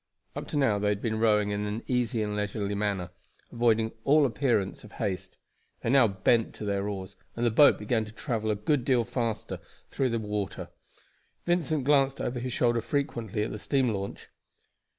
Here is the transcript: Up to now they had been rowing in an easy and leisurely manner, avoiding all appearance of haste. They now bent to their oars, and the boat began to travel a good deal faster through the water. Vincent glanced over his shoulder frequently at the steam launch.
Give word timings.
Up 0.35 0.47
to 0.47 0.57
now 0.57 0.79
they 0.79 0.87
had 0.89 0.99
been 0.99 1.19
rowing 1.19 1.51
in 1.51 1.67
an 1.67 1.83
easy 1.85 2.23
and 2.23 2.35
leisurely 2.35 2.73
manner, 2.73 3.11
avoiding 3.51 3.91
all 4.03 4.25
appearance 4.25 4.83
of 4.83 4.93
haste. 4.93 5.37
They 5.81 5.91
now 5.91 6.07
bent 6.07 6.55
to 6.55 6.65
their 6.65 6.89
oars, 6.89 7.15
and 7.35 7.45
the 7.45 7.51
boat 7.51 7.77
began 7.77 8.03
to 8.05 8.11
travel 8.11 8.49
a 8.49 8.55
good 8.55 8.83
deal 8.83 9.03
faster 9.03 9.59
through 9.91 10.09
the 10.09 10.17
water. 10.17 10.69
Vincent 11.45 11.83
glanced 11.83 12.19
over 12.19 12.39
his 12.39 12.51
shoulder 12.51 12.81
frequently 12.81 13.43
at 13.43 13.51
the 13.51 13.59
steam 13.59 13.89
launch. 13.89 14.29